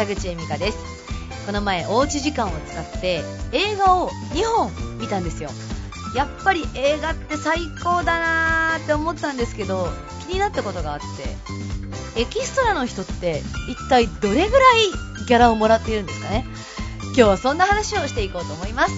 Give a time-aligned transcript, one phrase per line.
[0.00, 0.78] 田口恵美香です。
[1.44, 3.20] この前おうち時間を使って
[3.52, 5.50] 映画を2本見たんですよ。
[6.16, 9.88] やっぱり映画って最高だなーって思ったんですけど
[10.26, 11.00] 気になったことがあっ
[12.14, 16.46] てエキストラの人って一体どれぐらいギャラをもらっているんですかね。
[17.08, 18.94] 今日はそんな話をしていこうと思います。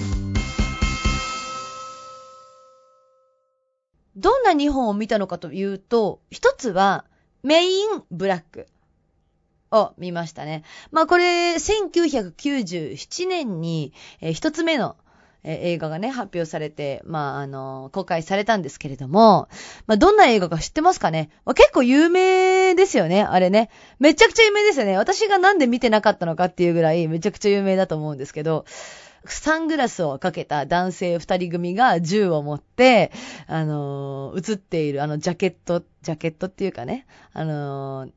[4.15, 7.07] どんな2本を見たのかというと、一つは
[7.43, 8.69] メインブラック。
[9.73, 10.63] を見ましたね。
[10.91, 14.97] まあこれ、1997年に、えー、一つ目の
[15.45, 19.49] え映画がね、発表されて、まあ、あの、公開されたんですけれども、
[19.87, 23.69] まあ、どんな映画か知ってますかね、まあ、結構有名ですよね、あれね。
[23.99, 24.97] めちゃくちゃ有名ですよね。
[24.97, 28.65] 私がなんで見てなかったのかっていうぐらい、めちゃくちゃ有名だと思うんですけど、
[29.25, 33.13] サングラスをかけた男性二人組が銃を持って、
[33.47, 38.11] あのー、映っているあのジャケット、ジャケットっていうかね、あのー、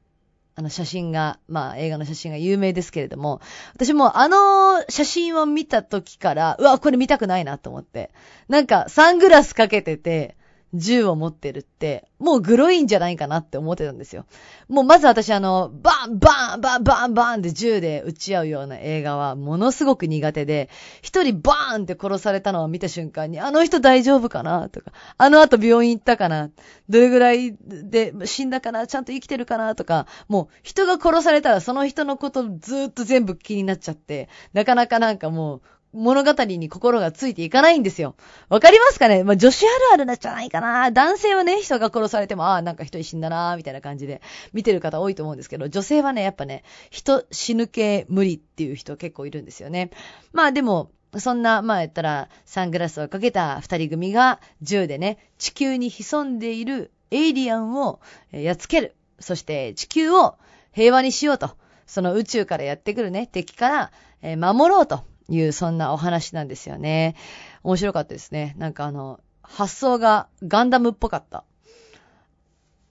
[0.57, 3.41] あの写真が、まあ映画の写真が有名ですけれども、
[3.73, 8.11] 私もあの写真を見た時から、うわ、これ見たくないなと思って。
[8.47, 10.37] なんかサングラスかけてて、
[10.77, 14.25] 銃を持ってるって、もうグロいんじゃないかなって思ってたんですよ。
[14.67, 20.69] もうまず私あの、バンバンバンバンバンって銃で撃ち合うような映画はものすごく苦手で、
[21.01, 26.49] 一人バーンって殺されたのを見た瞬間に、あの人大丈夫かなとか、あの後病院行ったかな
[26.89, 35.61] どれぐらいで死んだかなちゃんと生きてるかなとか、もう人が殺されたらその人のことずっと全部気になっちゃって、なかなかなんかもう、
[35.95, 38.15] 物語に心がついていかないんですよ。
[38.49, 39.23] わかりますかね？
[39.23, 40.91] まあ、女子あるあるなんじゃないかな。
[40.91, 44.21] 男性はね、人が殺されても、ああ、なんか人死んだな、みたいな感じで
[44.53, 49.89] 見てる方多いと思うんですけど、女性はね、やっぱね、人死ぬ系無理っていう人結構いるんですよね。
[50.33, 58.01] まあでも、そんな、まあ言ったら、サングラスをかけた二人組が銃でね、地球に潜んでいるエイリアンを
[58.31, 58.95] やっつける。
[59.19, 60.35] そして地球を
[60.73, 61.51] 平和にしようと。
[61.87, 63.91] その宇宙からやってくるね、敵か
[64.21, 65.03] ら守ろうと。
[65.29, 67.15] いう、そんなお話なんですよね。
[67.63, 68.55] 面白かったですね。
[68.57, 71.43] なんかあの、発想がガンダムっぽかった。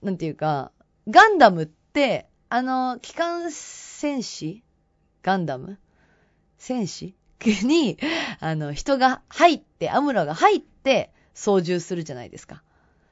[0.01, 0.71] なんていうか、
[1.09, 4.63] ガンダムって、あの、機関戦士？
[5.23, 5.79] ガンダム？
[6.57, 7.15] 戦士？
[7.63, 7.97] に、
[8.39, 12.63] あの、人が入って、アムロが入って操縦するじゃないですか。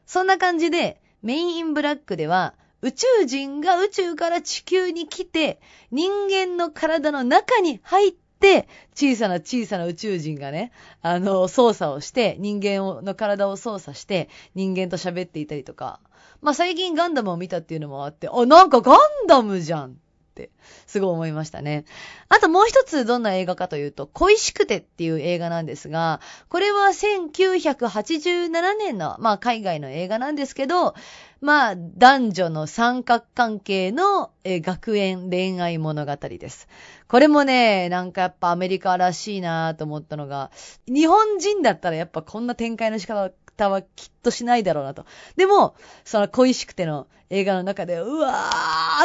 [0.05, 16.01] そんな感じで、メインインブラックでは、宇宙人が宇宙から地球に来て、人間の体の中に入っ、で小さな小さな宇宙人がね、あの、操作をして、人間の体を操作して、人間と喋っていたりとか。
[16.41, 19.97] まあ、最近ガンダムを見たっていうのもあって、あ、なんかガンダムじゃん、
[20.33, 20.49] って
[20.87, 21.85] すごい思いましたね。
[22.27, 30.95] あともう一つどんな映画かというと、恋しくてっていう映画なんですが、これは1987年の、まあ海外の映画なんですけど、
[31.39, 36.67] まあ男女の三角関係の学園恋愛物語です。
[37.07, 40.49] これもね、なんかやっぱアメリカらしいなと思ったのが、
[40.87, 43.87] 日本人だったらやっぱこんな展開の仕方方はきっ
[44.21, 45.05] としないだろうなと。
[45.35, 45.75] でも、
[46.05, 48.49] その恋しくての映画の中で、うわ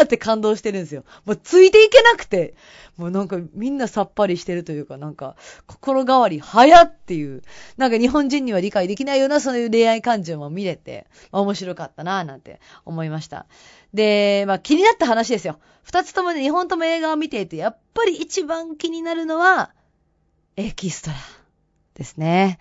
[0.00, 1.04] ーって感動してるんですよ。
[1.24, 2.54] もうついていけなくて、
[2.96, 5.36] もうなんかみんなさっぱりしてるというか、なんか
[5.66, 7.42] 心変わり早っていう、
[7.76, 13.46] なんか日本人には理解できないようなそういう恋愛感情も見れて、面白かったなぁなんて思いました。
[13.94, 15.58] で、まあ気になった話ですよ。
[15.82, 19.72] 二つともね、日本とも映画を見ていて、やっぱり一番気になるのは、
[20.56, 21.16] エキストラ
[21.94, 22.58] ですね。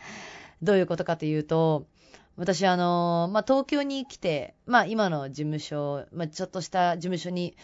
[0.62, 1.88] どういうことかというと、
[2.36, 7.56] 私あの、まあ、東京に来て、まあ、今の事務所、まあ、ちょっとした事務所に、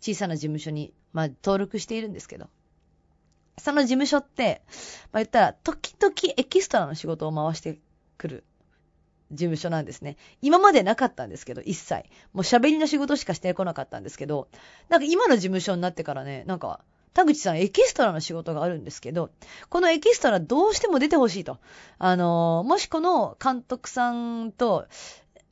[0.00, 2.48] 小さな事務所に、まあ、登録しているんですけど、
[3.58, 4.62] その事務所って、
[5.12, 7.78] まあ、言ったら、時々エキストラの仕事を回して
[8.16, 8.44] くる
[9.30, 10.16] 事務所なんですね。
[10.42, 12.04] 今までなかったんですけど、一切。
[12.32, 14.48] もう喋りの仕事しかしてこなかったんですけど、
[14.88, 16.80] なんか今の事務所になってからね、なんか、
[17.12, 19.30] 田口さん、エキストラの仕事があるんですけど、
[19.68, 21.58] このエキストラどうしても出てほしいと。
[21.98, 24.86] あの、もしこの監督さんと、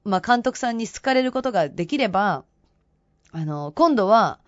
[0.04, 2.44] まあ、監督さんに好かれることができれば、
[3.32, 4.38] あの、今度は、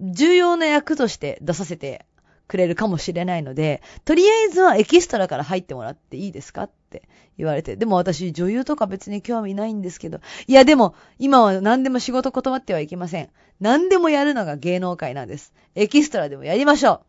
[0.00, 2.06] 重要な役として出させて
[2.52, 7.08] くれるかもしれないので、とりあえずはエキストラから入ってもらっていいですかって
[7.38, 7.76] 言われて。
[7.76, 10.20] でも私女優とか別に興味ないんですけど。
[10.46, 13.30] いやでも、今は何でも仕事断ってはいけません。
[13.58, 15.54] 何でもやるのが芸能界なんです。
[15.74, 17.00] エキストラでもやりましょう。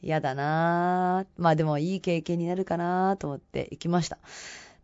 [0.00, 1.42] 嫌だなぁ。
[1.42, 4.18] まあでもいい経験になるかなぁと思って行きました。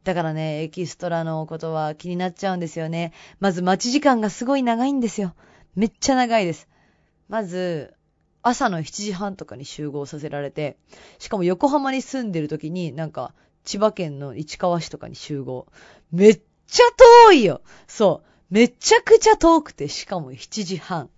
[0.03, 3.13] だからね、エキストラのことは気になっちゃうんですよね。
[3.39, 5.37] まず待ち時間がすごい長いんですよ。
[5.77, 6.69] めっちゃ長いです。
[7.29, 7.95] まず、
[8.45, 10.77] 朝の7時半とかに集合させられて、
[11.19, 13.33] しかも横浜に住んでる時になんか、
[13.65, 15.67] 千葉県の市川市とかに集合。
[16.13, 16.85] めっちゃ
[17.27, 18.29] 遠いよそう。
[18.55, 21.09] めちゃくちゃ遠くて、しかも7時半。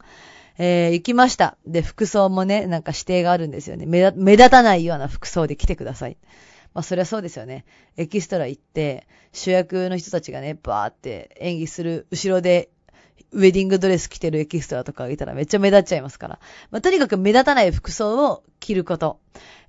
[0.59, 1.59] えー、行きました。
[1.67, 3.85] で、服装もね、なんか指定があるんですよね。
[3.87, 6.17] 目立たないような服装で来てください。
[6.75, 7.65] まあ、そりゃそうですよね。
[7.97, 12.71] エキストラ行って、主役の人たちがね、バーって演技する後ろで
[13.33, 16.39] ウェディングドレス着てるエキストラとかいたらめっちゃ目立っちゃいますから。
[16.71, 19.21] まあ、とにかく目立たない服装を着ること。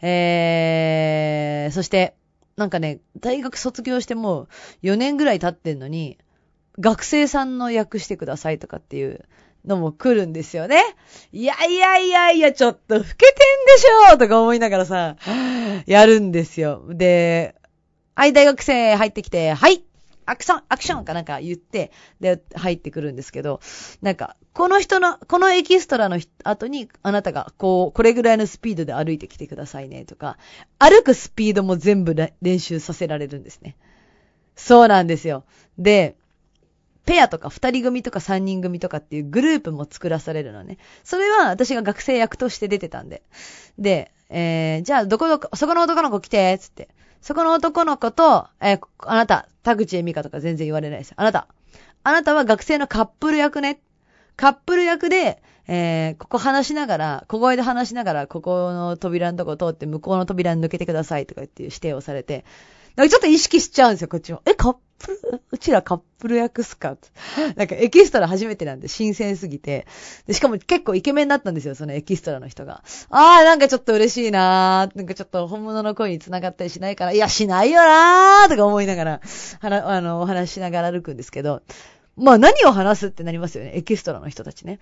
[0.02, 2.16] えー、そして、
[2.56, 4.48] なんかね、大学卒業してもう
[4.84, 6.18] 4年ぐらい経ってんのに、
[6.80, 9.26] 学生さんの役してくださいとかっていう
[9.66, 10.82] のも来るんですよね。
[11.32, 15.18] いやいやいやいや、ちょっと老けてんでしょとか思いながらさ、
[15.86, 16.84] やるんですよ。
[16.90, 17.56] で、
[18.16, 19.84] はい、大学生入ってきて、はい
[20.28, 23.62] アクション、アクションかなんか言って、で、入ってくるんですけど、
[24.02, 30.38] なんか、この人の、このエキストラの後に、あなたが、こう、これぐらいのスピードで歩いてきてくださいね、とか、
[30.80, 33.78] 歩くスピードも全部練習させられるんですね。
[34.58, 35.46] そうなんですよ。
[35.78, 36.16] で、
[37.06, 40.78] ペアとか二人組とか三人組とかっていうグループも作らされるのね。
[41.06, 43.24] それは私が学生役として出てたんで。
[43.80, 46.90] で、えー、じゃあどこどこ、そこの男の子来て、つって。
[47.22, 51.14] そこの男の子と、えー、あなた、田口恵美香とか全然言われないです。
[51.16, 51.48] あなた、
[52.04, 53.82] あなたは学生のカップル役ね。
[54.36, 62.46] カップル役で、えー、ここ話しながら、小声で話しながら、ここの扉のとこ通って向こうの扉に抜けてくださいとかっていう指定をされて、
[62.96, 64.42] なんかちょっと意識しちゃうんですよ、こっちも。
[64.46, 66.98] え、カップル、うちらカップル役っすか？
[67.56, 69.86] なんかエキストラ初めてなんで新鮮すぎて。
[70.26, 72.82] で、しかも結構イケメンだったんですよ、そのエキストラの人が。
[73.12, 74.98] あー、なんかちょっと嬉しいなー。
[74.98, 79.22] なんかちょっと本物の声に繋がったりしないから、いや、しないよなーとか思いながら、
[79.60, 81.62] はな、あの、お話しながら歩くんですけど、
[82.16, 84.80] まあ何を話すってなりますよね、エキストラの人たちね。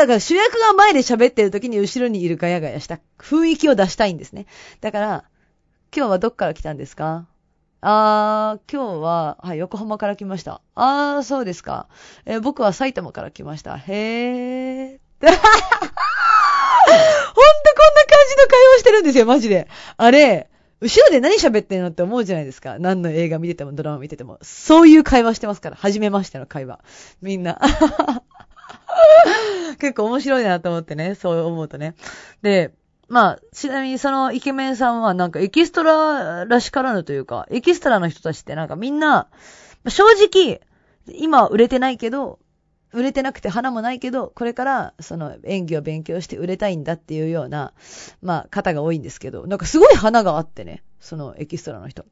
[0.00, 4.46] だから主役が前で喋ってる時に後ろにいるガヤガヤした雰囲気を出したいんですね。
[4.80, 5.24] だから、
[5.94, 7.26] 今日はどっから来たんですか？
[7.82, 10.62] あー、今日は、はい、横浜から来ました。
[10.74, 11.88] あー、そうですか。
[12.24, 13.76] えー、僕は埼玉から来ました。
[13.76, 14.98] へー。
[15.20, 15.44] ほんとこんな感
[18.30, 19.68] じの会話してるんですよ、マジで。
[19.98, 20.48] あれ、
[20.80, 22.78] 後ろで何喋ってんのって思うじゃないですか。
[22.78, 24.38] 何の映画見ててもドラマ見てても。
[24.40, 25.76] そういう会話してますから。
[25.76, 26.80] 初めましての会話。
[27.20, 27.60] みんな。
[29.78, 31.14] 結構面白いなと思ってね。
[31.14, 31.94] そう思うとね。
[32.42, 32.72] で、
[33.08, 39.28] まあ、ちなみにそのイケメンさんはなんかエキストラらしからぬというか、エキストラの人たちってなんかみんな、
[39.88, 40.60] 正直、
[41.12, 42.38] 今売れてないけど、
[42.92, 47.72] 売れてなくて花もないけど、これからその演技を勉強して売れたいんだっていうような、
[48.22, 52.04] まあ方が多いんですけど、なんかすごい花があってね、そのエキストラの人。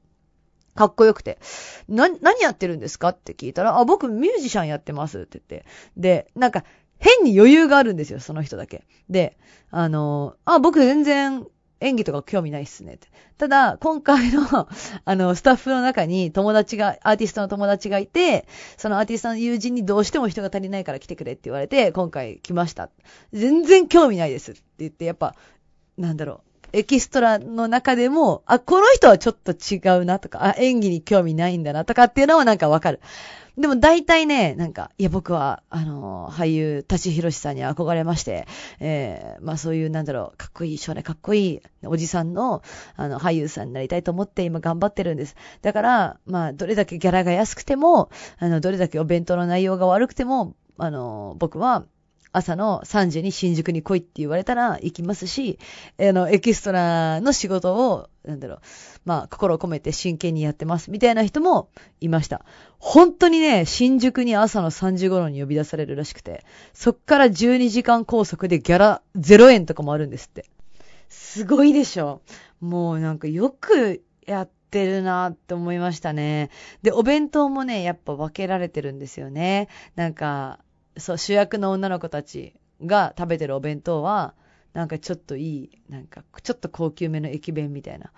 [0.79, 1.41] かっこよくて。
[1.89, 5.67] な、何やってるんですかって聞いたら、あ、僕ミュージシャンやってますって言って。
[5.97, 6.63] で、なんか
[6.99, 8.87] 変に余裕があるんですよ、その人だけ。
[9.11, 9.37] で、
[9.73, 11.49] あの、あ、僕全然
[11.81, 13.09] 演技とか興味ないっすねって。
[13.39, 14.43] ただ、今回の、
[15.05, 18.47] あの、スタッフの中に友達が、アーティストの友達がいて、
[18.77, 22.91] そのアーティストの友人にどうしても人が足りないから来てくれって言われて、今回来ました。
[23.33, 25.35] 全然興味ないですって言って、やっぱ、
[25.97, 26.48] なんだろう。
[26.73, 33.01] エキストラの中でも、あ、この人はちょっと違うなとか、あ、演技に興味ないんだなとかっていうのはなんかわかる。
[33.57, 38.47] でも大体ね、なんか、いや僕は、あの、俳優、立ひろしさんに憧れまして、
[38.79, 42.63] えー、まあそういう、なんだろう、かっこいい、将来かっこいい、おじさんの、
[42.95, 45.35] あの、俳優さんになりたいと思って今頑張ってるんです。
[45.63, 51.85] だから、まあ、どれだけギャラが安くても、あの、どれだけお弁当の内容が悪くても、あの、僕は、
[52.33, 55.59] 朝の3時に新宿に来いって言われたら行きますし、
[55.99, 58.59] あの、エキストラの仕事を、なんだろう、
[59.05, 61.71] まあ、心を込めて真剣にやってます、みたいな人も
[62.01, 62.45] いました。
[62.79, 66.45] 本当にね、新宿に朝の3時頃に呼び出されるらしくて、
[66.75, 70.45] そっから12時間拘束でギャラ0円とかもあるんですって。
[71.09, 72.21] すごいでしょ
[72.61, 76.51] もうなんかよくやってるなって思いましたね。
[76.83, 79.69] で、お弁当もね、やっぱ分けられてるんですよね。
[79.97, 80.59] なんか、
[80.99, 84.35] そう、主役の女の子たちが食べてるお弁当は、
[84.73, 88.13] なんかちょっといい、なんかちょっと高級めの駅弁みたいな。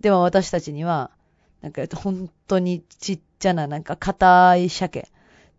[0.00, 1.10] でも私たちには、
[1.62, 5.08] なんか本当にちっちゃななんか硬い鮭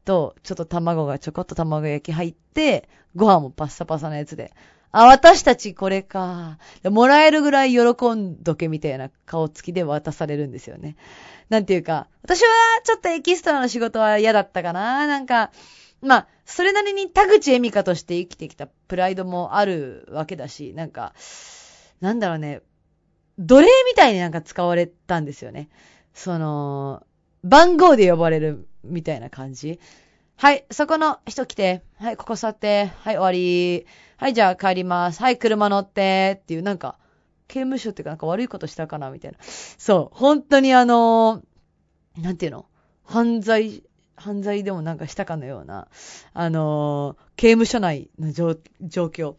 [0.05, 4.53] と、ちょっと卵がちょこっと卵焼き入って、ご飯もパッサパサなやつで。
[4.91, 6.57] あ、私たちこれか。
[6.83, 7.81] もらえるぐらい喜
[8.13, 10.95] んどけみたいな顔つきで渡されるんですよね。
[11.49, 12.47] なんていうか、私は
[12.83, 15.07] ちょっとエキストラの仕事は嫌だったかな。
[15.07, 15.51] なんか、
[16.01, 21.13] まあ、それなりに田口恵美香として生きてきたプライドもあるわけだし、なんか、
[22.01, 22.61] なんだろうね、
[23.39, 25.69] 奴隷みたいになんか使われたんですよね。
[26.13, 27.05] その、
[27.43, 29.79] 番号で呼ばれるみたいな感じ。
[30.37, 31.83] はい、そこの人来て。
[31.97, 32.91] はい、ここ座って。
[33.01, 33.85] はい、終わり。
[34.17, 35.21] はい、じゃあ帰ります。
[35.21, 36.39] はい、車乗って。
[36.41, 36.97] っていう、なんか、
[37.47, 39.37] 刑務所っていうかなんか悪いことしたかなみたいな。
[39.41, 41.43] そう、本当にあの
[42.17, 42.65] なんていうの？
[43.03, 43.83] 犯罪
[44.15, 45.87] 犯罪でもなんかしたかのような、
[46.33, 49.35] あのー、刑務所内の状況、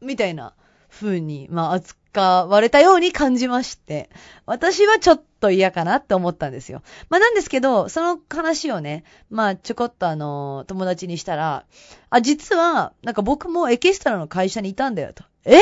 [0.00, 0.54] みたいな
[0.88, 4.10] 風に、まあ、扱われたように感じまして、
[4.46, 6.82] 私はちょっと嫌かなって思ったんですよ。
[7.08, 11.64] まあ、なんですけど、その話をね、まあ、ちょこっとあの、友達にしたら、
[12.10, 15.24] あ、実は、なんか僕もエキストラの会社にいたんだよと。
[15.44, 15.60] え？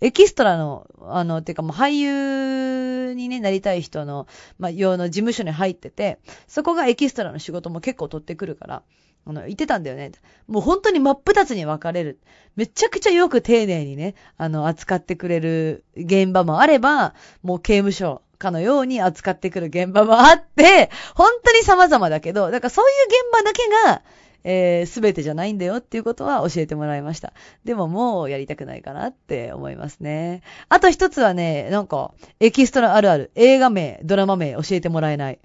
[0.00, 4.26] エキストラの、あの、てかもう俳優にね、なりたい人の、
[4.58, 8.82] まあ、用の事務所に入ってて、そこがエキストラの仕事も結構取ってくるから、
[9.28, 10.12] あの、言ってたんだよね。
[10.46, 12.20] もう本当に真っ二つに分かれる。
[12.54, 24.02] めちゃくちゃよく丁寧にね、あの、扱ってくれる現場もあれば、もう刑務所かのように扱ってくる現場もあって、本当に様々だけど、だからそういう現場だけが、
[24.48, 27.32] えー、すべてじゃないんだよっていうことは教えてもらいました。
[27.64, 30.42] でももうやりたくないかなって思いますね。
[30.68, 35.40] あと一つはね、なんか、エキストラあるある、映画名、ドラマ名教えてもらえない。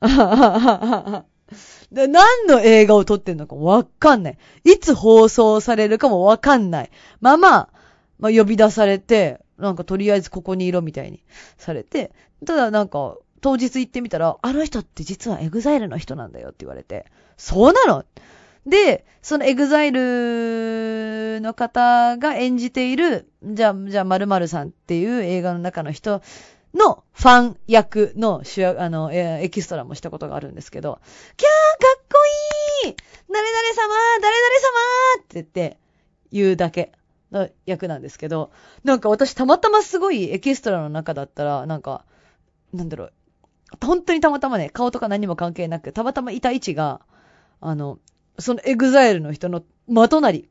[1.92, 4.38] で、何の映画を撮ってんのかわかんない。
[4.64, 6.90] いつ放送されるかもわかんない。
[7.20, 7.68] まあまあ、
[8.18, 11.22] まあ呼び出されて、なんかとりあえずここにいろみたいに
[11.58, 12.12] されて、
[12.46, 17.04] ただなんか、当日行ってみたら、あの人って実は EXILE の人なんだよって言われて、
[17.38, 18.04] そうなの？
[18.66, 26.20] で、その EXILE の方が演じている、じゃあ、じゃあ、〇〇さんっていう映画の中の人
[26.74, 31.00] のファン役の主役、あの、エキストラもしたことがあるんですけど、
[31.36, 32.18] キャーかっこ
[32.86, 32.96] いい！
[33.30, 34.54] 誰々様誰々
[35.16, 35.78] 様って言って、
[36.30, 36.92] 言うだけ
[37.32, 38.50] の役なんですけど、
[38.84, 42.04] なんか私たまたますごいエキストラの中だったら、なんか、
[42.72, 43.12] なんだろう、
[43.84, 47.00] 本当にたまたまね、顔とか何も関係なく、たまたまいた位置が、
[47.60, 47.98] あの、
[48.38, 50.48] そのエグザイルの人の真隣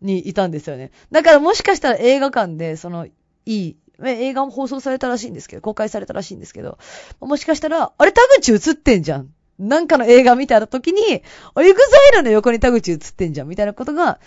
[0.00, 0.90] にいたんですよね。
[1.10, 3.12] だからもしかしたら映画館で、その、い
[3.46, 6.78] い、映画も放送されたらしいんですけど、公開されたらしいんですけど、
[7.20, 9.30] もしかしたら、あれ田口映ってんじゃん。
[9.58, 11.22] なんかの映画見た時に、エグ
[11.56, 11.72] ザ
[12.12, 14.20] イルの横に田口映ってんじゃん、みたいなことが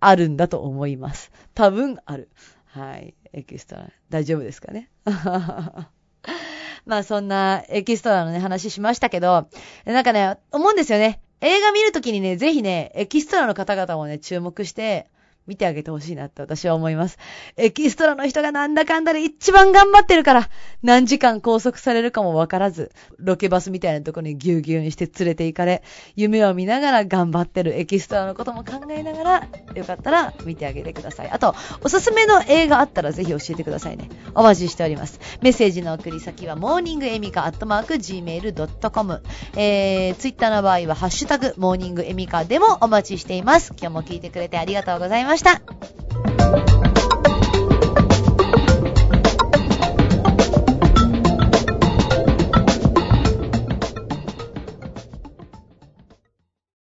[0.00, 1.32] あるんだと思います。
[1.54, 2.28] 多分ある。
[2.66, 3.14] はい。
[3.32, 4.90] エキストラ、大丈夫ですかね？
[6.86, 9.48] まあそんなエキストラのね、話しましたけど、
[9.86, 11.20] なんかね、思うんですよね。
[11.40, 15.08] 映画見るときにね、ぜひね、エキストラの方々もね、注目して、
[15.46, 17.18] 見てあげてほしいなって私は思います。
[17.56, 20.48] エキストラの人がなんだかんだで一番頑張ってるから、
[20.82, 25.82] 何時間拘束されるかもわからず、ロケバスみたいなとこにぎゅうぎゅうにして連れて行かれ、
[26.16, 31.30] 夢を見ながら頑張ってるエキストラのことも考えながら、よかったら見てあげてください。
[31.30, 34.08] あと、おすすめの映画あったらぜひ教えてくださいね。
[34.34, 35.20] お待ちしております。
[35.42, 39.22] メッセージの送り先は、モーニングエミカアットマーク gmail.com。
[39.56, 43.74] えー、ツイッターの場合は、ハッシュタグ、モーニングエミカでもお待ちしています。
[43.78, 45.33] 今日も聞いてくれてありがとうございました。
[45.34, 46.83] ました。